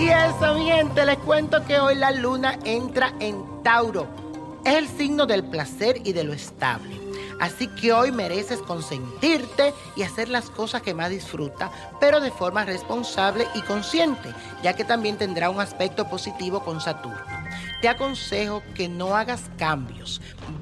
[0.00, 4.06] Y eso, mi gente, les cuento que hoy la luna entra en Tauro.
[4.64, 6.98] Es el signo del placer y de lo estable.
[7.38, 11.70] Así que hoy mereces consentirte y hacer las cosas que más disfruta,
[12.00, 17.39] pero de forma responsable y consciente, ya que también tendrá un aspecto positivo con Saturno.
[17.80, 20.20] Te aconsejo que no hagas cambios.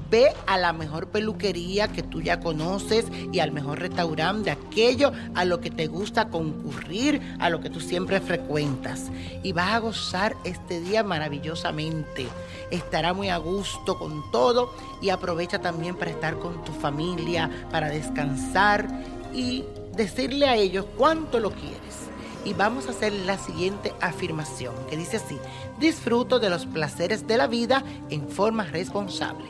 [0.09, 5.11] Ve a la mejor peluquería que tú ya conoces y al mejor restaurante de aquello
[5.35, 9.11] a lo que te gusta concurrir, a lo que tú siempre frecuentas.
[9.43, 12.27] Y vas a gozar este día maravillosamente.
[12.71, 17.89] Estará muy a gusto con todo y aprovecha también para estar con tu familia, para
[17.89, 18.87] descansar
[19.33, 19.63] y
[19.95, 22.08] decirle a ellos cuánto lo quieres.
[22.45, 25.37] Y vamos a hacer la siguiente afirmación que dice así,
[25.79, 29.49] disfruto de los placeres de la vida en forma responsable.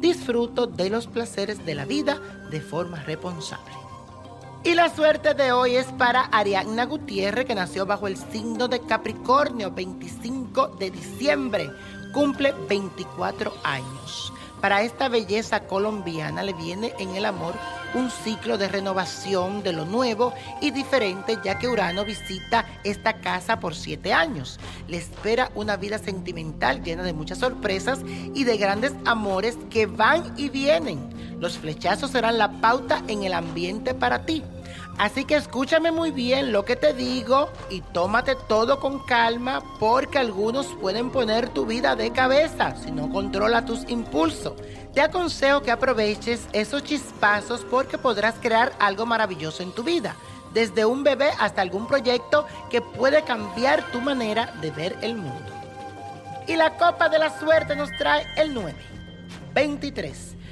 [0.00, 2.20] Disfruto de los placeres de la vida
[2.50, 3.72] de forma responsable.
[4.64, 8.80] Y la suerte de hoy es para Ariadna Gutiérrez, que nació bajo el signo de
[8.80, 11.70] Capricornio, 25 de diciembre.
[12.12, 14.32] Cumple 24 años.
[14.60, 17.54] Para esta belleza colombiana le viene en el amor
[17.94, 23.60] un ciclo de renovación de lo nuevo y diferente ya que Urano visita esta casa
[23.60, 24.58] por siete años.
[24.88, 28.00] Le espera una vida sentimental llena de muchas sorpresas
[28.34, 31.21] y de grandes amores que van y vienen.
[31.42, 34.44] Los flechazos serán la pauta en el ambiente para ti.
[34.96, 40.20] Así que escúchame muy bien lo que te digo y tómate todo con calma porque
[40.20, 44.52] algunos pueden poner tu vida de cabeza si no controla tus impulsos.
[44.94, 50.14] Te aconsejo que aproveches esos chispazos porque podrás crear algo maravilloso en tu vida,
[50.54, 55.52] desde un bebé hasta algún proyecto que puede cambiar tu manera de ver el mundo.
[56.46, 58.76] Y la copa de la suerte nos trae el 9,
[59.54, 60.31] 23,